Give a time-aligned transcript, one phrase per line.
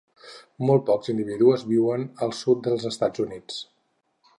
[0.69, 3.63] Molt pocs individus viuen al sud dels Estats Units.